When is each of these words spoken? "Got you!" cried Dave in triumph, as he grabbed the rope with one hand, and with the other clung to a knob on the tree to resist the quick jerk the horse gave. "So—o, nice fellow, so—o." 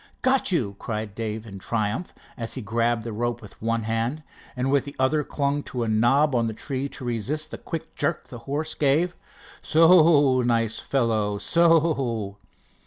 "Got 0.23 0.51
you!" 0.51 0.75
cried 0.79 1.13
Dave 1.13 1.45
in 1.45 1.59
triumph, 1.59 2.11
as 2.35 2.55
he 2.55 2.61
grabbed 2.63 3.03
the 3.03 3.13
rope 3.13 3.39
with 3.39 3.61
one 3.61 3.83
hand, 3.83 4.23
and 4.55 4.71
with 4.71 4.83
the 4.85 4.95
other 4.97 5.23
clung 5.23 5.61
to 5.65 5.83
a 5.83 5.87
knob 5.87 6.33
on 6.33 6.47
the 6.47 6.55
tree 6.55 6.89
to 6.89 7.05
resist 7.05 7.51
the 7.51 7.59
quick 7.59 7.95
jerk 7.95 8.27
the 8.29 8.39
horse 8.49 8.73
gave. 8.73 9.15
"So—o, 9.61 10.41
nice 10.41 10.79
fellow, 10.79 11.37
so—o." 11.37 12.35